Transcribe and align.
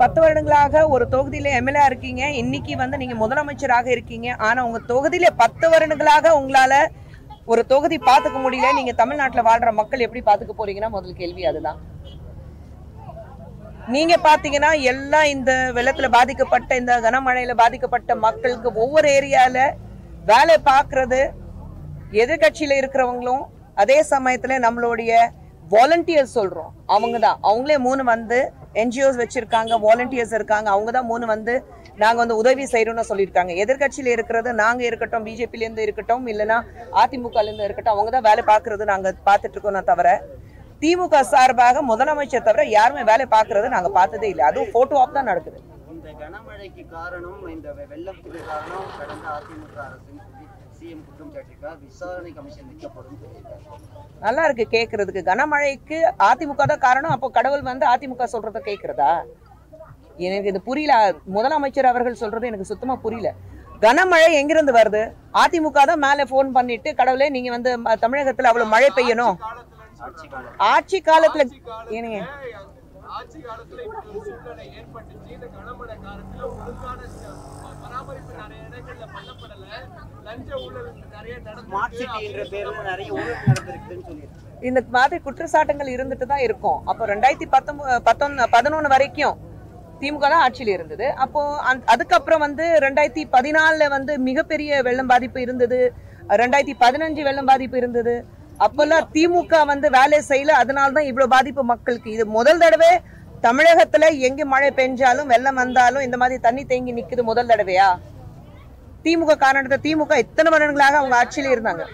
பத்து 0.00 0.18
வருடங்களாக 0.22 0.82
ஒரு 0.94 1.04
தொகுதியில 1.14 1.48
எம்எல்ஏ 1.60 1.82
இருக்கீங்க. 1.90 2.22
இன்னைக்கு 2.40 2.74
வந்து 2.82 2.96
நீங்க 3.02 3.14
முதலமைச்சராக 3.22 3.86
இருக்கீங்க. 3.94 4.28
ஆனா 4.46 4.60
உங்க 4.66 4.80
தொகுதியில 4.92 5.28
பத்து 5.42 5.66
வருடங்களாக 5.72 6.32
உங்களால 6.40 6.74
ஒரு 7.52 7.62
தொகுதி 7.72 7.96
பாத்துக்க 8.08 8.38
முடியல. 8.44 8.68
நீங்க 8.78 8.92
தமிழ்நாட்டுல 9.00 9.42
வாழ்ற 9.48 9.70
மக்கள் 9.78 10.04
எப்படி 10.06 10.22
பாத்துக்க 10.28 10.52
போறீங்கன்னா 10.58 10.90
முதல் 10.96 11.18
கேள்வி 11.20 11.44
அதுதான். 11.50 11.80
நீங்க 13.94 14.14
பாத்தீங்கன்னா 14.28 14.70
எல்லாம் 14.92 15.28
இந்த 15.34 15.52
வெள்ளத்துல 15.76 16.08
பாதிக்கப்பட்ட 16.16 16.76
இந்த 16.80 16.94
கனமழையில 17.06 17.54
பாதிக்கப்பட்ட 17.62 18.14
மக்களுக்கு 18.26 18.68
ஒவ்வொரு 18.84 19.08
ஏரியால 19.18 19.58
வேலை 20.30 20.56
பார்க்கறது 20.70 21.20
எதிர்கட்சியில 22.22 22.78
இருக்கிறவங்களும் 22.80 23.44
அதே 23.82 23.98
சமயத்துல 24.12 24.58
நம்மளுடைய 24.66 25.12
வாலண்டியர் 25.74 26.34
சொல்றோம். 26.38 26.72
அவங்க 26.94 27.16
தான் 27.26 27.38
அவங்களே 27.48 27.78
மூணு 27.88 28.04
வந்து 28.14 28.38
என்ஜிஓஸ் 28.82 29.20
வச்சிருக்காங்க 29.20 29.78
வாலண்டியர்ஸ் 29.84 30.34
இருக்காங்க 30.38 30.68
அவங்க 30.74 30.90
தான் 30.96 31.08
மூணு 31.12 31.24
வந்து 31.32 31.54
நாங்கள் 32.02 32.22
வந்து 32.22 32.36
உதவி 32.42 32.64
செய்கிறோம்னு 32.74 33.08
சொல்லியிருக்காங்க. 33.08 33.52
எதிர்கட்சியில் 33.62 34.10
இருக்கிறது 34.16 34.50
நாங்கள் 34.60 34.88
இருக்கட்டும் 34.88 35.24
பிஜேபிலேருந்து 35.28 35.86
இருக்கட்டும் 35.86 36.26
இல்லைன்னா 36.32 36.58
அதிமுகலேருந்து 37.02 37.66
இருக்கட்டும் 37.68 37.94
அவங்க 37.94 38.12
தான் 38.16 38.26
வேலை 38.28 38.44
பார்க்கறது 38.52 38.86
நாங்கள் 38.92 39.18
பார்த்துட்ருக்கோம் 39.30 39.76
நான் 39.78 39.90
தவிர 39.92 40.10
திமுக 40.82 41.16
சார்பாக 41.32 41.82
முதலமைச்சர் 41.90 42.46
தவிர 42.46 42.62
யாருமே 42.76 43.02
வேலை 43.10 43.26
பார்க்கறது 43.34 43.74
நாங்கள் 43.74 43.96
பார்த்ததே 43.98 44.28
இல்லை. 44.32 44.44
அதுவும் 44.50 44.70
ஃபோட்டோ 44.74 45.00
ஆப் 45.02 45.18
தான் 45.18 45.30
நடக்குது. 45.30 45.58
இந்த 46.00 46.12
கனமழைக்கு 46.20 46.82
காரணம் 46.92 47.40
இந்த 47.54 47.68
வெள்ளத்துக்கு 47.90 48.38
காரணம் 48.50 48.86
கடந்த 48.98 49.26
அதிமுக 49.38 49.74
அரசுன்னு 49.86 50.22
சொல்லி 50.28 50.46
சிஎம் 50.76 51.02
குற்றம் 51.06 51.32
சாட்டியிருக்கார். 51.34 51.76
விசாரணை 51.88 52.30
கமிஷன் 52.36 52.68
வைக்கப்படும் 52.70 53.18
நல்லா 54.24 54.42
இருக்கு 54.46 54.64
கேக்குறதுக்கு. 54.76 55.22
கனமழைக்கு 55.28 55.98
அதிமுக 56.28 56.66
தான் 56.70 56.82
காரணம் 56.86 57.14
அப்போ 57.16 57.28
கடவுள் 57.36 57.66
வந்து 57.70 57.86
அதிமுக 57.92 58.28
சொல்றத 58.34 58.62
கேக்குறதா? 58.68 59.10
எனக்கு 60.28 60.50
இது 60.52 60.62
புரியல. 60.68 60.94
முதலமைச்சர் 61.36 61.90
அவர்கள் 61.92 62.20
சொல்றது 62.22 62.50
எனக்கு 62.52 62.70
சுத்தமா 62.72 62.96
புரியல. 63.04 63.30
கனமழை 63.84 64.30
எங்கிருந்து 64.40 64.74
வருது? 64.80 65.04
அதிமுக 65.44 65.84
தான் 65.92 66.04
மேல 66.06 66.28
போன் 66.34 66.56
பண்ணிட்டு 66.58 66.90
கடவுளே 67.02 67.28
நீங்க 67.36 67.52
வந்து 67.56 67.72
தமிழகத்துல 68.06 68.50
அவ்வளவு 68.52 68.74
மழை 68.76 68.90
பெய்யணும். 69.00 69.36
ஆட்சி 70.72 70.98
காலத்துல 71.10 71.44
ஏனுங்க 71.98 72.20
ஆட்சி 73.10 73.38
காலத்துல 73.38 73.84
இப்படி 73.84 74.06
ஒரு 74.14 74.24
சூழ்நிலை 74.24 74.78
ஏற்பட்டுச்சு. 74.78 75.30
இந்த 75.30 75.46
கனமழை 75.46 75.88
காலத்துல 75.88 76.42
ஒழுங்கான 76.42 77.00
பராமரிப்பு 77.82 78.34
நிறைய 78.34 78.62
இடங்கள்ல 78.70 79.06
பண்ணப்படல. 79.06 79.66
லஞ்ச 80.24 80.56
ஊழல் 80.56 80.92
நிறைய 81.10 81.36
சொல்லியிருக்காரு 81.36 83.04
இந்த 84.60 84.82
மாதிரி 84.90 85.22
குற்றச்சாட்டுகள் 85.22 85.94
இருந்துட்டு 85.94 86.24
தான் 86.24 86.38
இருக்கும். 86.38 86.86
அப்போ 86.86 87.06
ரெண்டாயிரத்தி 87.06 87.46
பத்தொன்பது 87.50 88.02
பத்தொன்னு 88.04 88.46
பதினொன்று 88.50 88.88
வரைக்கும் 88.88 89.38
திமுக 90.00 90.18
தான் 90.18 90.32
ஆட்சியில் 90.32 90.72
இருந்தது. 90.72 91.14
அப்போ 91.14 91.56
அந்த- 91.56 91.86
அதுக்கப்புறம் 91.86 92.40
வந்து 92.40 92.78
ரெண்டாயிரத்தி 92.80 93.24
பதினாலுல 93.32 93.88
வந்து 93.88 94.18
மிகப்பெரிய 94.18 94.82
வெள்ளம் 94.82 95.06
பாதிப்பு 95.06 95.40
இருந்தது. 95.40 95.94
ரெண்டாயிரத்தி 96.28 96.72
பதினஞ்சு 96.80 97.22
வெள்ளம் 97.22 97.44
பாதிப்பு 97.44 97.76
இருந்தது. 97.76 98.24
அப்பெல்லாம் 98.60 99.08
திமுக 99.12 99.66
வந்து 99.66 99.90
வேலை 99.90 100.22
செய்யல. 100.28 100.48
அதனால 100.48 100.92
தான் 100.92 101.04
இவ்வளவு 101.04 101.30
பாதிப்பு 101.30 101.64
மக்களுக்கு. 101.64 102.10
இது 102.10 102.26
முதல் 102.26 102.58
தடவை 102.58 103.00
தமிழகத்துல 103.42 104.18
எங்க 104.18 104.44
மழை 104.44 104.70
பெஞ்சாலும் 104.70 105.26
வெள்ளம் 105.26 105.54
வந்தாலும் 105.54 106.02
இந்த 106.02 106.16
மாதிரி 106.16 106.40
தண்ணி 106.40 106.64
தேங்கி 106.64 106.94
நிக்குது 106.94 107.22
முதல் 107.22 107.46
தடவையா? 107.46 107.98
திமுக 109.04 109.36
காரணத்தை 109.36 109.78
திமுக 109.78 110.16
இத்தனை 110.16 110.52
வருடங்களாக 110.52 110.96
அவங்க 110.96 111.16
ஆட்சியில 111.24 111.52
இருந்தாங்க? 111.54 111.84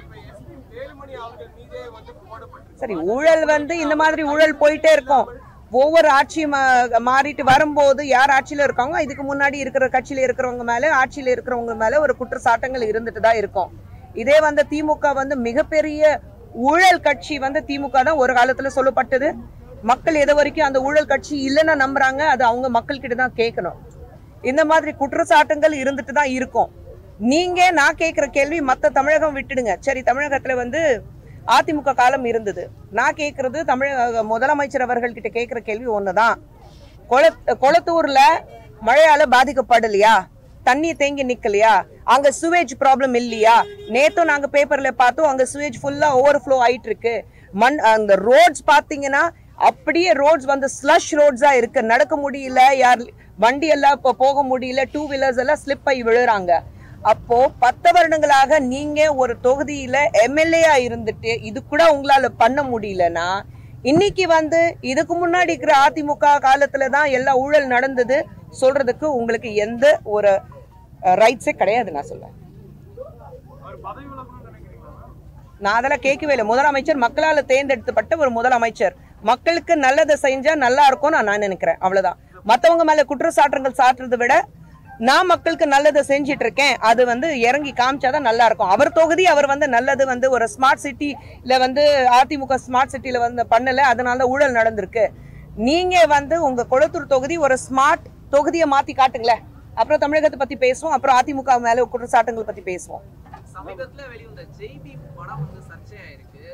சரி 2.75 2.97
ஊழல் 2.97 3.45
வந்து 3.45 3.79
இந்த 3.79 3.97
மாதிரி 3.97 4.23
ஊழல் 4.23 4.57
போயிட்டே 4.57 4.93
இருக்கும். 4.93 5.27
ஒவ்வொரு 5.71 6.09
ஆட்சி 6.09 6.47
மா- 6.47 6.99
மாறிட்டு 7.07 7.43
வரும்போது 7.43 8.07
யார் 8.07 8.31
ஆட்சியில 8.31 8.63
இருக்காங்க 8.63 9.03
இதுக்கு 9.03 9.35
முன்னாடி 9.35 9.55
இருக்கிற 9.55 9.87
கட்சியில 9.87 10.19
இருக்கிறவங்க 10.19 10.63
மேல 10.63 10.95
ஆட்சியில 10.97 11.29
இருக்கிறவங்க 11.29 11.75
மேல 11.75 12.01
ஒரு 12.01 12.17
குற்றச்சாட்டங்கள் 12.17 12.91
இருந்துட்டு 12.91 13.21
தான் 13.21 13.37
இருக்கும். 13.37 13.71
இதே 14.15 14.41
வந்து 14.41 14.67
திமுக 14.71 15.15
வந்து 15.15 15.37
மிகப்பெரிய 15.37 16.21
ஊழல் 16.69 17.05
கட்சி 17.07 17.35
வந்து 17.45 17.61
திமுக 17.69 18.03
தான் 18.09 18.21
ஒரு 18.23 18.33
காலத்துல 18.39 18.71
சொல்லப்பட்டது. 18.77 19.29
மக்கள் 19.91 20.17
எது 20.23 20.33
வரைக்கும் 20.39 20.67
அந்த 20.67 20.79
ஊழல் 20.89 21.11
கட்சி 21.11 21.35
இல்லைன்னா 21.49 21.75
நம்புறாங்க 21.83 22.23
அது 22.35 22.43
அவங்க 22.51 22.69
மக்கள் 22.77 23.03
கிட்ட 23.03 23.17
தான் 23.23 23.37
கேட்கணும். 23.41 23.79
இந்த 24.51 24.63
மாதிரி 24.71 24.91
குற்றச்சாட்டுகள் 25.01 25.75
இருந்துட்டு 25.83 26.13
தான் 26.21 26.33
இருக்கும். 26.39 26.71
நீங்க 27.33 27.61
நான் 27.81 27.99
கேட்கிற 28.01 28.27
கேள்வி 28.37 28.59
மற்ற 28.71 28.89
தமிழகம் 28.99 29.37
விட்டுடுங்க. 29.39 29.75
சரி 29.87 30.01
தமிழகத்துல 30.09 30.57
வந்து 30.63 30.81
அதிமுக 31.57 31.95
காலம் 32.01 32.27
இருந்தது. 32.31 32.63
நான் 32.99 33.19
கேட்கறது 33.21 33.59
தமிழக 33.71 34.23
முதலமைச்சர் 34.33 34.87
அவர்கள் 34.87 35.17
கிட்ட 35.17 35.29
கேட்கிற 35.37 35.61
கேள்வி 35.69 35.89
ஒண்ணுதான். 35.99 36.37
கொள 37.11 37.25
கொளத்தூர்ல 37.65 38.21
மழையால 38.87 39.23
பாதிக்கப்படலையா? 39.35 40.15
தண்ணி 40.69 40.91
தேங்கி 41.01 41.25
நிக்கலையா? 41.31 41.75
அங்க 42.15 42.29
சுவேஜ் 42.41 42.73
ப்ராப்ளம் 42.83 43.15
இல்லையா? 43.23 43.57
நேத்தும் 43.95 44.31
நாங்க 44.33 44.47
பேப்பர்ல 44.55 44.91
பார்த்தோம் 45.03 45.31
அங்க 45.33 45.45
சுவேஜ் 45.53 45.81
ஃபுல்லா 45.83 46.09
ஓவர் 46.21 46.41
ஃப்ளோ 46.43 46.59
ஆயிட்டு 46.67 46.91
இருக்கு 46.91 47.15
மண் 47.63 47.79
அந்த 47.95 48.15
ரோட்ஸ் 48.29 48.65
பாத்தீங்கன்னா 48.73 49.25
அப்படியே 49.69 50.11
ரோட்ஸ் 50.23 50.49
வந்து 50.53 50.69
ஸ்லஷ் 50.79 51.13
ரோட்ஸா 51.19 51.51
இருக்கு. 51.61 51.81
நடக்க 51.93 52.15
முடியல 52.25 52.63
யார் 52.85 53.03
வண்டி 53.45 53.69
எல்லாம் 53.75 53.95
இப்போ 53.99 54.13
போக 54.25 54.43
முடியல 54.51 54.83
டூ 54.95 55.03
வீலர்ஸ் 55.11 55.41
எல்லாம் 55.43 55.61
ஸ்லிப் 55.63 55.89
ஆகி 55.91 56.03
விழுறாங்க. 56.09 56.53
அப்போ 57.13 57.39
பத்து 57.65 57.89
வருடங்களாக 57.97 58.59
நீங்க 58.73 59.01
ஒரு 59.23 59.35
தொகுதியில 59.47 59.97
எம்எல்ஏயா 60.25 60.75
இருந்துட்டு 60.87 61.33
இது 61.49 61.59
கூட 61.73 61.83
உங்களால 61.95 62.31
பண்ண 62.43 62.61
முடியலன்னா 62.73 63.29
இன்னைக்கு 63.91 64.25
வந்து 64.37 64.61
இதுக்கு 64.91 65.15
முன்னாடி 65.23 65.53
இருக்கிற 65.53 65.75
அதிமுக 65.87 66.33
காலத்துல 66.47 66.89
தான் 66.97 67.09
எல்லா 67.19 67.33
ஊழல் 67.45 67.73
நடந்தது. 67.75 68.17
சொல்றதுக்கு 68.61 69.07
உங்களுக்கு 69.19 69.51
எந்த 69.67 69.87
ஒரு 70.17 70.33
ரைட்ஸே 71.23 71.55
கிடையாது 71.63 71.95
நான் 71.97 72.11
சொல்லுவேன் 72.11 72.35
நான் 75.65 75.77
அதெல்லாம் 75.79 76.03
கேட்கவே 76.07 76.33
இல்லை. 76.35 76.47
முதலமைச்சர் 76.53 77.03
மக்களால் 77.05 77.49
தேர்ந்தெடுக்கப்பட்ட 77.51 78.17
ஒரு 78.23 78.31
முதலமைச்சர். 78.39 78.95
மக்களுக்கு 79.31 79.75
நல்லதை 79.85 80.15
செஞ்சா 80.25 80.53
நல்லா 80.65 80.83
இருக்கும்னு 80.91 81.23
நான் 81.29 81.45
நினைக்கிறேன். 81.47 81.79
அவ்வளவுதான். 81.85 82.19
மத்தவங்க 82.51 82.85
மேல 82.89 83.05
குற்றச்சாட்டுகள் 83.11 83.79
சாட்டுறதை 83.81 84.19
விட 84.23 84.35
நான் 85.09 85.31
மக்களுக்கு 85.31 85.67
நல்லதை 85.73 86.03
செஞ்சிட்டு 86.11 86.45
இருக்கேன். 86.47 86.75
அது 86.91 87.03
வந்து 87.13 87.29
இறங்கி 87.49 87.73
காமிச்சாதான் 87.81 88.27
நல்லா 88.29 88.45
இருக்கும். 88.49 88.73
அவர் 88.75 88.91
தொகுதி 88.99 89.25
அவர் 89.33 89.49
வந்து 89.53 89.67
நல்லது 89.77 90.05
வந்து 90.13 90.27
ஒரு 90.37 90.47
ஸ்மார்ட் 90.55 90.85
சிட்டியில் 90.85 91.59
வந்து 91.65 91.83
அதிமுக 92.19 92.59
ஸ்மார்ட் 92.67 92.93
சிட்டியில் 92.95 93.25
வந்து 93.27 93.45
பண்ணல. 93.55 93.83
அதனால 93.93 94.29
ஊழல் 94.35 94.57
நடந்திருக்கு. 94.61 95.05
நீங்க 95.69 95.97
வந்து 96.17 96.39
உங்க 96.49 96.67
கொளத்தூர் 96.73 97.13
தொகுதி 97.15 97.37
ஒரு 97.47 97.57
ஸ்மார்ட் 97.67 98.07
தொகுதியை 98.37 98.69
மாத்தி 98.75 98.95
காட்டுங்களேன். 99.03 99.45
அப்புறம் 99.81 100.03
தமிழகத்தை 100.05 100.39
பத்தி 100.41 100.57
பேசுவோம். 100.67 100.95
அப்புறம் 100.97 101.19
அதிமுக 101.21 101.59
மேல 101.67 101.85
குற்றச்சாட்டுகள் 101.93 102.49
பத்தி 102.51 102.65
பேசுவோம். 102.71 103.05
சமீபத்துல 103.57 104.03
வெளிவந்த 104.13 104.43
செய்தி 104.61 104.93
படம் 105.19 105.43
வந்து 105.45 105.61
சர்ச்சையாயிருக்கு. 105.71 106.45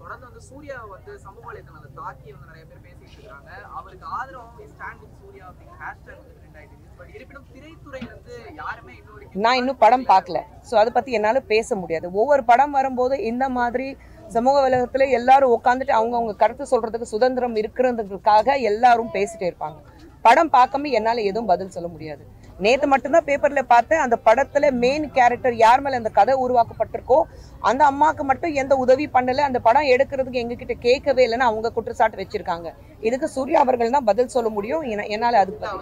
தொடர்ந்து 0.00 0.26
வந்து 0.28 0.42
சூர்யா 0.48 0.78
வந்து 0.94 1.12
சமூக 1.26 1.44
வலைதளங்களை 1.48 1.88
தாக்கி 2.00 2.28
வந்து 2.34 2.48
நிறைய 2.50 2.64
பேர் 2.70 2.82
பேசிட்டு 2.86 3.16
இருக்காங்க. 3.18 3.50
அவருக்கு 3.78 4.06
ஆதரவாக 4.18 4.66
ஸ்டாண்ட் 4.72 5.00
வித் 5.02 5.16
சூர்யா 5.22 5.44
அப்படிங்கிற 5.50 5.78
ஹேஷ்டேக் 5.84 6.20
வந்து 6.20 6.50
ட்ரெண்ட் 6.54 6.72
இருக்கு. 6.72 6.92
பட் 6.98 7.10
இருப்பினும் 7.16 7.46
திரைத்துறையில 7.54 8.10
இருந்து 8.10 8.36
யாருமே 8.60 8.92
இன்ன 8.98 9.10
வரைக்கும் 9.14 9.42
நான் 9.46 9.58
இன்னும் 9.60 9.80
படம் 9.84 10.06
பார்க்கல. 10.12 10.40
ஸோ 10.68 10.74
அதை 10.82 10.92
பத்தி 10.98 11.16
என்னால 11.18 11.40
பேச 11.52 11.76
முடியாது. 11.82 12.06
ஒவ்வொரு 12.20 12.44
படம் 12.50 12.76
வரும்போது 12.78 13.16
இந்த 13.30 13.46
மாதிரி 13.58 13.88
சமூக 14.36 14.56
வலைதளத்துல 14.64 15.08
எல்லாரும் 15.18 15.54
உட்காந்துட்டு 15.56 15.94
அவங்கவுங்க 15.98 16.36
கருத்து 16.42 16.64
சொல்றதுக்கு 16.72 17.12
சுதந்திரம் 17.14 17.58
இருக்கிறதுக்காக 17.62 18.58
எல்லாரும் 18.70 19.12
பேசிட்டே 19.18 19.48
இருப்பாங்க. 19.50 19.78
படம் 20.24 20.54
பார்க்காம 20.56 20.90
என்னால 20.98 21.20
எதுவும் 21.30 21.50
பதில் 21.50 21.74
சொல்ல 21.74 21.88
முடியாது. 21.88 22.22
நேத்து 22.58 22.86
மட்டும்தான் 22.86 23.24
பேப்பர்ல 23.24 23.62
பார்த்தேன். 23.62 23.98
அந்த 23.98 24.18
படத்துல 24.24 24.70
மெயின் 24.70 25.10
கேரக்டர் 25.10 25.54
யார் 25.54 25.80
மேல 25.80 25.96
அந்த 25.96 26.08
கதை 26.08 26.34
உருவாக்கப்பட்டிருக்கோ 26.34 27.22
அந்த 27.60 27.90
அம்மாக்கு 27.90 28.20
மட்டும் 28.20 28.52
எந்த 28.52 28.76
உதவி 28.76 29.08
பண்ணல. 29.08 29.36
அந்த 29.36 29.58
படம் 29.58 29.82
எடுக்கிறதுக்கு 29.82 30.40
எங்ககிட்ட 30.42 30.72
கேட்கவே 30.72 31.26
இல்லைன்னு 31.26 31.48
அவங்க 31.48 31.70
குற்றச்சாட்டு 31.70 32.22
வச்சிருக்காங்க. 32.22 32.72
இதுக்கு 33.00 33.28
சூர்யா 33.28 33.60
அவர்கள் 33.60 33.90
தான் 33.90 34.04
பதில் 34.04 34.28
சொல்ல 34.28 34.48
முடியும். 34.48 34.82
என- 34.82 35.04
என்னால 35.04 35.44
அப்படிங்கிறாரு 35.44 35.80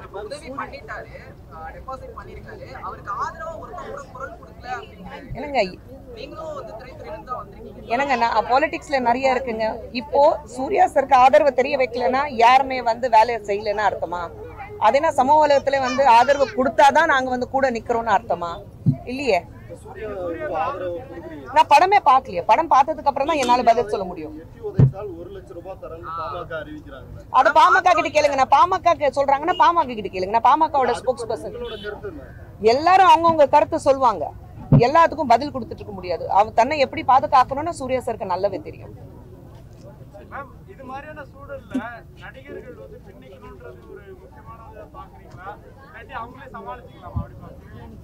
என்னங்க 5.32 5.60
என்னங்க 7.80 8.16
நான் 8.16 8.46
பாலிடிக்ஸ்ல 8.46 8.98
நிறைய 8.98 9.34
இருக்குங்க. 9.34 9.78
இப்போ 9.92 10.38
சூர்யா 10.44 10.86
சருக்கு 10.86 11.14
ஆதரவு 11.14 11.52
தெரிய 11.54 11.76
வைக்கலன்னா 11.76 12.28
யாருமே 12.28 12.82
வந்து 12.82 13.10
வேலையை 13.10 13.42
செய்யலைன்னா 13.42 13.92
அர்த்தமா? 13.92 14.30
அதே 14.86 14.98
நான் 15.04 15.18
சமூக 15.18 15.38
வலயத்துல 15.42 15.80
வந்து 15.88 16.02
ஆதரவு 16.18 16.46
கொடுத்தாதான் 16.58 17.10
நாங்க 17.14 17.28
வந்து 17.34 17.46
கூட 17.54 17.66
நிக்கிறோம்னு 17.76 18.16
அர்த்தமா? 18.16 18.50
இல்லையே? 19.10 19.38
நான் 21.56 21.70
படமே 21.72 21.98
பார்க்கலையே. 22.08 22.42
படம் 22.50 22.70
பார்த்ததுக்கு 22.72 23.10
அப்புறம் 23.10 23.30
தான் 23.30 23.40
என்னால 23.42 23.64
பதில் 23.68 23.90
சொல்ல 23.92 24.04
முடியும். 24.10 24.34
எட்டி 24.38 24.60
பாமக 26.20 26.52
அது 27.40 27.50
பாமக 27.58 27.92
கிட்ட 27.98 28.10
கேளுங்க. 28.16 28.38
நான் 28.42 28.54
பாமக 28.56 29.10
சொல்றாங்கன்னா 29.18 29.56
பாமக 29.62 29.94
கிட்ட 29.98 30.10
கேளுங்க. 30.14 30.34
நான் 30.36 30.48
பாமகவோட 30.50 30.94
ஸ்போக்ஸ் 31.00 31.28
பர்சன் 31.30 31.56
எல்லாரும் 32.72 33.10
அவங்கவுங்க 33.12 33.46
கருத்து 33.56 33.86
சொல்லுவாங்க 33.88 34.24
எல்லாத்துக்கும் 34.86 35.32
பதில் 35.34 35.54
கொடுத்துட்டு 35.54 35.82
இருக்க 35.82 35.96
முடியாது. 35.98 36.24
அவ 36.38 36.52
தன்னை 36.60 36.76
எப்படி 36.84 37.02
பாதுகாக்கணும்னு 37.12 37.78
சூர்யா 37.80 38.00
சருக்கு 38.06 38.32
நல்லாவே 38.34 38.60
தெரியும். 38.68 38.94
இது 40.72 40.84
மாதிரியான 40.90 41.20
சூழல்ல 41.32 41.74
நடிகர்கள் 42.22 42.76
வந்து 42.84 42.98
பின்னிக்கணும்ன்றது 43.06 43.80
ஒரு 43.92 44.02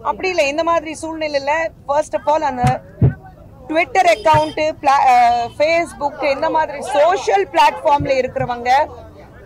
அப்படி 0.09 0.29
இல்லை 0.33 0.45
இந்த 0.49 0.63
மாதிரி 0.65 0.93
சூழ்நிலையில 1.03 1.53
ஃபர்ஸ்ட் 1.87 2.17
ஆஃப் 2.19 2.29
ஆல் 2.33 2.49
அந்த 2.51 2.65
ட்விட்டர் 3.69 4.11
அக்கவுண்ட் 4.15 4.61
ஃபேஸ்புக் 5.57 6.23
இந்த 6.37 6.49
மாதிரி 6.51 6.79
சோஷியல் 6.97 7.47
பிளாட்ஃபார்ம்ல 7.53 8.15
இருக்கிறவங்க 8.21 8.71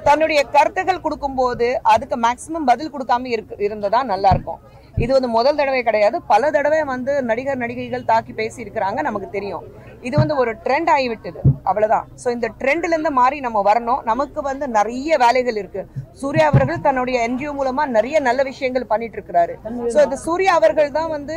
தன்னுடைய 0.04 0.40
கருத்துக்கள் 0.54 1.04
கொடுக்கும்போது 1.04 1.66
அதுக்கு 1.92 2.16
மேக்சிமம் 2.24 2.68
பதில் 2.70 2.92
கொடுக்காம 2.94 3.28
இருக்கு 3.34 3.54
இருந்ததா 3.66 4.00
நல்லா 4.12 4.30
இருக்கும். 4.34 4.60
இது 5.02 5.10
வந்து 5.16 5.30
முதல் 5.36 5.58
தடவை 5.60 5.80
கிடையாது. 5.86 6.16
பல 6.32 6.50
தடவை 6.56 6.80
வந்து 6.92 7.12
நடிகர் 7.30 7.60
நடிகைகள் 7.62 8.06
தாக்கி 8.10 8.32
பேசி 8.40 8.58
இருக்கிறாங்க 8.64 9.00
நமக்கு 9.08 9.28
தெரியும். 9.36 9.64
இது 10.08 10.14
வந்து 10.22 10.34
ஒரு 10.42 10.52
ட்ரெண்ட் 10.64 10.90
ஆகிவிட்டது 10.94 11.40
அவ்வளவுதான். 11.70 12.06
ஸோ 12.22 12.28
இந்த 12.36 12.48
ட்ரெண்ட்ல 12.60 12.94
இருந்து 12.94 13.12
மாறி 13.20 13.38
நம்ம 13.46 13.62
வரணும். 13.70 14.00
நமக்கு 14.10 14.40
வந்து 14.50 14.66
நிறைய 14.78 15.16
வேலைகள் 15.24 15.60
இருக்கு. 15.62 15.82
சூர்யா 16.22 16.46
அவர்கள் 16.52 16.84
தன்னுடைய 16.86 17.18
என்ஜிஓ 17.28 17.52
மூலமா 17.60 17.84
நிறைய 17.96 18.16
நல்ல 18.28 18.42
விஷயங்கள் 18.50 18.90
பண்ணிட்டு 18.92 19.18
இருக்கிறாரு. 19.18 19.54
ஸோ 19.94 19.98
இந்த 20.06 20.18
சூர்யா 20.26 20.54
அவர்கள் 20.60 20.96
தான் 20.98 21.12
வந்து 21.16 21.36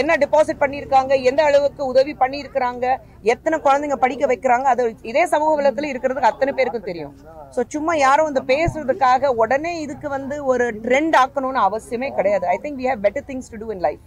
என்ன 0.00 0.12
டெபாசிட் 0.22 0.60
பண்ணியிருக்காங்க 0.62 1.12
எந்த 1.30 1.40
அளவுக்கு 1.48 1.82
உதவி 1.92 2.12
பண்ணியிருக்கிறாங்க 2.22 2.84
எத்தனை 3.32 3.56
குழந்தைங்க 3.66 3.96
படிக்க 4.04 4.24
வைக்கிறாங்க 4.32 4.66
அது 4.72 4.82
இதே 5.10 5.24
சமூக 5.34 5.52
வலத்துல 5.58 5.90
இருக்கிறதுக்கு 5.92 6.30
அத்தனை 6.30 6.52
பேருக்கும் 6.58 6.88
தெரியும். 6.90 7.14
ஸோ 7.56 7.62
சும்மா 7.74 7.94
யாரும் 8.06 8.30
இந்த 8.32 8.42
பேசுறதுக்காக 8.52 9.32
உடனே 9.42 9.72
இதுக்கு 9.84 10.10
வந்து 10.16 10.38
ஒரு 10.52 10.66
ட்ரெண்ட் 10.86 11.16
ஆக்கணும்னு 11.22 11.62
அவசியமே 11.68 12.10
கிடையாது. 12.18 12.46
I 12.54 12.58
think 12.64 12.80
we 12.82 12.88
have 12.90 13.04
better 13.06 13.26
things 13.30 13.52
to 13.54 13.60
do 13.64 13.70
in 13.76 13.84
life 13.88 14.04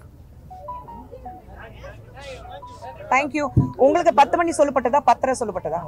thank you 3.14 3.46
உங்களுக்கு 3.86 4.14
பத்து 4.22 4.36
மணி 4.40 4.54
சொல்லப்பட்டதா 4.60 5.02
பத்தரை 5.10 5.34
சொல்லப்பட்டதா? 5.42 5.82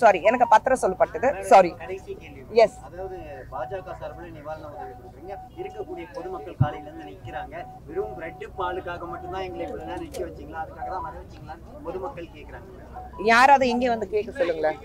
சாரி 0.00 0.18
எனக்கு 0.28 0.46
பத்தரை 0.52 0.76
சொல்லப்பட்டது. 0.82 1.28
சாரி 1.50 1.70
எஸ் 2.64 2.76
அதாவது 2.86 3.16
பாஜக 3.52 3.94
சார்பில் 4.00 4.34
நிவாரண 4.36 4.64
உதவி 4.72 4.92
கொடுக்குறீங்க. 4.98 5.34
இருக்கக்கூடிய 5.60 6.04
பொதுமக்கள் 6.16 6.58
காலையில 6.62 6.88
இருந்து 6.88 7.06
நிக்கிறாங்க. 7.10 7.56
வெறும் 7.88 8.14
பிரெட் 8.18 8.44
பாலுக்காக 8.60 9.02
மட்டும்தான் 9.12 9.46
எங்களை 9.48 9.64
இவ்வளவு 9.68 9.98
நிக்க 10.04 10.20
வச்சீங்களா? 10.26 10.60
அதுக்காக 10.64 10.88
தான் 10.94 11.04
வர 11.08 11.14
வச்சீங்களான்னு 11.22 11.84
பொதுமக்கள் 11.86 12.32
கேக்குறாங்க. 12.36 12.68
யாராவது 13.32 13.64
எங்கே 13.74 13.88
வந்து 13.94 14.08
கேட்க 14.14 14.30
சொல்லுங்களேன்? 14.40 14.78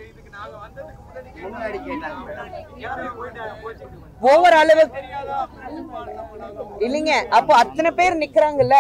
முன்னாடி 1.44 1.80
கேட்டாங்க 1.88 2.20
ஒவ்வொரு 4.32 4.56
அளவு. 4.64 4.84
இல்லைங்க 6.88 7.14
அப்போ 7.40 7.54
அத்தனை 7.64 7.92
பேர் 8.00 8.22
நிக்கிறாங்கல்ல? 8.24 8.78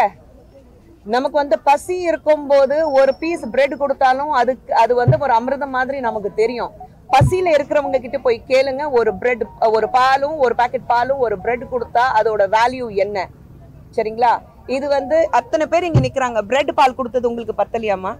நமக்கு 1.05 1.37
வந்து 1.41 1.57
பசி 1.67 1.95
இருக்கும்போது 2.09 2.75
ஒரு 2.99 3.11
பீஸ் 3.21 3.43
பிரெட் 3.53 3.73
கொடுத்தாலும் 3.81 4.31
அதுக்கு 4.41 4.73
அது 4.81 4.93
வந்து 4.99 5.15
ஒரு 5.25 5.33
அமிர்தம் 5.39 5.73
மாதிரி 5.77 5.97
நமக்கு 6.05 6.29
தெரியும். 6.41 6.71
பசியில 7.13 7.53
இருக்கிறவங்க 7.55 7.97
கிட்ட 8.03 8.17
போய் 8.25 8.37
கேளுங்க 8.51 8.83
ஒரு 8.99 9.11
பிரெட் 9.21 9.43
ஒரு 9.77 9.87
பாலும் 9.95 10.35
ஒரு 10.45 10.53
பாக்கெட் 10.59 10.91
பாலும் 10.91 11.19
ஒரு 11.25 11.35
பிரெட் 11.43 11.65
கொடுத்தா 11.73 12.03
அதோட 12.19 12.45
வேல்யூ 12.55 12.87
என்ன? 13.05 13.17
சரிங்களா? 13.97 14.31
இது 14.75 14.85
வந்து 14.97 15.17
அத்தனை 15.39 15.65
பேர் 15.71 15.87
இங்க 15.89 16.01
நிக்கிறாங்க. 16.05 16.41
பிரெட் 16.51 16.71
பால் 16.79 16.97
கொடுத்தது 16.99 17.29
உங்களுக்கு 17.31 17.59
பத்தலையாமா 17.61 18.13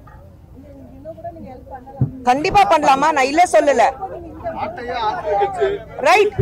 கண்டிப்பா 2.29 2.61
பண்ணலாமா 2.73 3.07
நான் 3.15 3.29
இல்ல 3.31 3.43
சொல்லல. 3.55 3.83
ரைட் 6.07 6.35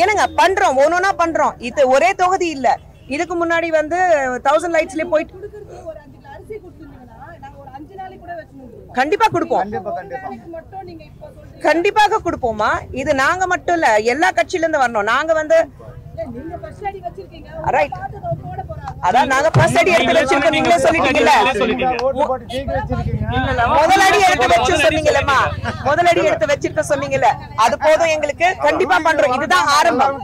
ஏனுங்க 0.00 0.24
பண்றோம். 0.40 0.78
ஒன்னொன்னா 0.82 1.12
பண்றோம். 1.22 1.54
இது 1.68 1.82
ஒரே 1.94 2.10
தொகுதி 2.22 2.48
இல்ல. 2.56 2.68
இதுக்கு 3.14 3.34
முன்னாடி 3.40 3.68
வந்து 3.80 3.98
தௌசண்ட் 4.46 4.74
லைட்ஸ்ல 4.76 5.04
போயிட்டு 5.12 5.34
கொடுக்கறது 5.36 5.74
ஒரு 5.90 5.98
அஞ்சு 6.04 6.18
கிலோ 6.18 6.30
அரிசி 6.34 6.54
கொடுத்துருந்தீங்கன்னா 6.64 7.28
நாங்க 7.44 7.56
ஒரு 7.62 7.70
அஞ்சு 7.78 7.94
நாளைக்கு 8.00 8.22
கூட 8.24 8.34
வச்சுருந்தோம் 8.40 8.94
கண்டிப்பா 8.98 9.26
கொடுப்போம். 9.34 9.64
நாளைக்கு 9.70 10.50
மட்டும் 10.56 10.84
நீங்க 10.90 11.02
இப்போ 11.10 11.26
சொல்றீங்க 11.36 11.64
கண்டிப்பாக 11.68 12.20
கொடுப்போமா 12.26 12.70
இது 13.02 13.10
நாங்க 13.24 13.46
மட்டும் 13.54 13.76
இல்ல 13.78 13.88
எல்லா 14.14 14.30
கட்சியில 14.38 14.64
இருந்து 14.64 14.84
வரணும். 14.84 15.10
நாங்க 15.14 15.32
வந்து 15.40 15.58
அதான் 19.06 19.30
நாங்க 19.32 19.48
ஃபர்ஸ்ட் 19.54 19.78
அடி 19.80 19.92
எடுத்து 19.94 20.14
வச்சிருக்கோம். 20.18 20.54
நீங்களே 20.56 20.76
சொல்லிட்டீங்கல்ல. 20.84 21.32
முதல் 23.78 24.04
அடி 24.06 24.20
எடுத்து 24.26 24.46
வச்சு 24.52 24.74
சொன்னீங்கல்லம்மா 24.84 25.38
முதல் 25.88 26.10
அடி 26.10 26.22
எடுத்து 26.28 26.50
வச்சிருக்க 26.52 26.84
சொன்னீங்கல்ல. 26.92 27.30
அது 27.64 27.74
போதும் 27.86 28.12
எங்களுக்கு. 28.14 28.48
கண்டிப்பா 28.66 28.98
பண்றோம். 29.08 29.34
இதுதான் 29.38 29.66
ஆரம்பம். 29.78 30.16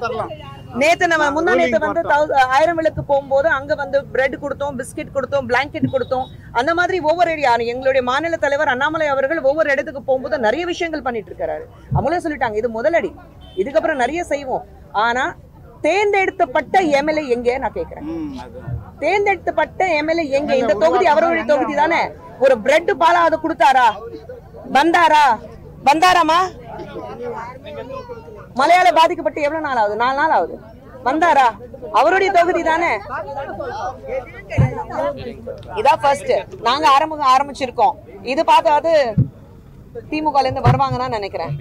நேத்து 0.78 1.04
நம்ம 1.10 1.26
முந்தா 1.36 1.52
நேத்து 1.58 1.78
வந்து 1.84 2.02
ஆயிரம் 2.56 2.78
விளக்கு 2.78 3.02
போகும்போது 3.10 3.48
அங்க 3.58 3.72
வந்து 3.80 3.98
பிரெட் 4.14 4.36
கொடுத்தோம் 4.42 4.76
பிஸ்கெட் 4.80 5.12
கொடுத்தோம் 5.16 5.46
பிளாங்கெட் 5.50 5.92
கொடுத்தோம். 5.94 6.26
அந்த 6.58 6.70
மாதிரி 6.78 6.98
ஒவ்வொரு 7.10 7.30
ஏரியா 7.34 7.52
எங்களுடைய 7.72 8.02
மாநில 8.10 8.36
தலைவர் 8.44 8.72
அண்ணாமலை 8.74 9.06
அவர்கள் 9.14 9.40
ஒவ்வொரு 9.50 9.68
இடத்துக்கு 9.74 10.02
போகும்போது 10.08 10.38
நிறைய 10.46 10.64
விஷயங்கள் 10.72 11.04
பண்ணிட்டு 11.06 11.30
இருக்காரு. 11.32 11.64
அவங்களே 11.96 12.22
சொல்லிட்டாங்க 12.24 12.60
இது 12.62 12.70
முதலடி. 12.78 13.10
இதுக்கப்புறம் 13.62 14.02
நிறைய 14.04 14.22
செய்வோம். 14.32 14.66
ஆனா 15.06 15.24
தேர்ந்தெடுக்கப்பட்ட 15.86 16.78
எம்எல்ஏ 17.00 17.22
எங்க? 17.34 17.58
நான் 17.58 17.76
கேக்குறேன். 17.78 18.08
தேர்ந்தெடுக்கப்பட்ட 19.02 19.84
எம்எல்ஏ 20.00 20.24
எங்க? 20.38 20.52
இந்த 20.62 20.74
தொகுதி 20.84 21.06
அவருடைய 21.12 21.44
தொகுதி 21.52 21.76
தானே. 21.82 22.02
ஒரு 22.46 22.56
பிரெட் 22.66 22.92
பாலா 23.02 23.22
அது 23.28 23.38
கொடுத்தாரா? 23.44 23.88
வந்தாரா? 24.78 25.24
வந்தாராமா? 25.88 26.40
மலையாள 28.58 28.88
பாதிக்கப்பட்டு 28.98 29.44
எவ்வளவு 29.46 29.66
நாள் 29.66 29.80
ஆகுது 29.82 29.96
நாலு 30.02 30.16
நாள் 30.20 30.36
ஆகுது 30.36 30.56
வந்தாரா? 31.08 31.46
அவருடைய 31.98 32.30
தொகுதி 32.36 32.62
தானே? 32.70 32.90
இதான் 35.80 36.00
ஃபர்ஸ்ட் 36.02 36.32
நாங்க 36.68 36.86
ஆரம்பம் 36.96 37.30
ஆரம்பிச்சிருக்கோம். 37.34 37.94
இது 38.32 38.42
பார்த்தாவது 38.50 38.92
திமுக 40.10 40.40
இருந்து 40.42 40.66
வருவாங்கன்னு 40.66 41.16
நினைக்கிறேன். 41.18 41.54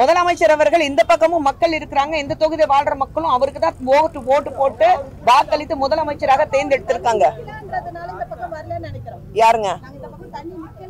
முதலமைச்சர் 0.00 0.54
அவர்கள் 0.56 0.88
இந்த 0.88 1.02
பக்கமும் 1.12 1.46
மக்கள் 1.48 1.76
இருக்கிறாங்க. 1.78 2.14
இந்த 2.24 2.34
தொகுதியை 2.42 2.68
வாழ்ற 2.74 2.94
மக்களும் 3.02 3.34
அவருக்கு 3.36 3.60
தான் 3.64 3.78
ஓட்டு 3.96 4.20
ஓட்டு 4.34 4.50
போட்டு 4.60 4.88
வாக்களித்து 5.30 5.76
முதலமைச்சராக 5.84 6.46
தேர்ந்தெடுத்திருக்காங்க. 6.54 7.24
யாருங்க? 9.42 9.70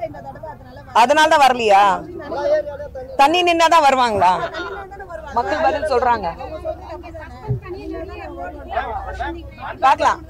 அதனாலதான் 0.08 1.00
அதனால 1.02 1.28
தான் 1.32 1.44
வரலையா? 1.46 1.82
தண்ணி 3.22 3.40
நின்னாதான் 3.48 3.86
வருவாங்களா? 3.86 4.32
மக்கள் 5.34 5.62
பதில் 5.62 5.90
சொல்றாங்க. 5.90 6.26
பார்க்கலாம். 9.80 10.20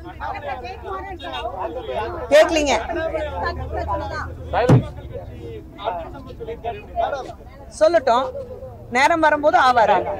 கேட்கலீங்க 2.31 2.75
சொல்லட்டும். 7.79 8.27
நேரம் 8.91 9.21
வரும்போது 9.21 9.59
ஆவாராங்க 9.59 10.11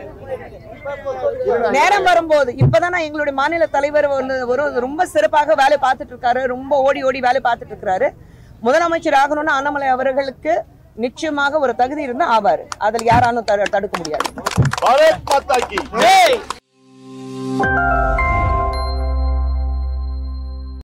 நேரம் 1.70 2.03
வரும்போது 2.03 2.53
இப்பதான் 2.53 2.98
எங்களுடைய 2.98 3.32
மாநில 3.32 3.67
தலைவர் 3.67 4.08
வந்து 4.08 4.46
ஒரு 4.46 4.81
ரொம்ப 4.81 5.06
சிறப்பாக 5.06 5.55
வேலை 5.55 5.76
பார்த்துட்டு 5.81 6.12
இருக்காரு 6.14 6.43
ரொம்ப 6.46 6.76
ஓடி 6.79 7.03
ஓடி 7.03 7.20
வேலை 7.20 7.41
பார்த்துட்டு 7.44 7.74
இருக்காரு 7.74 8.08
முதலமைச்சர் 8.62 9.20
ஆகணும்னு 9.22 9.55
அண்ணாமலை 9.55 9.88
அவர்களுக்கு 9.88 10.53
நிச்சயமாக 10.96 11.58
ஒரு 11.58 11.74
தகுதி 11.74 12.03
இருந்தால் 12.03 12.32
ஆவார். 12.34 12.62
அதில் 12.79 13.05
யாராலும் 13.05 13.44
தடு- 13.44 13.70
தடுக்க 13.70 13.96
முடியாது. 13.96 14.29
Բարև 14.84 15.20
պատակի։ 15.29 15.79
Հեյ։ 15.94 16.34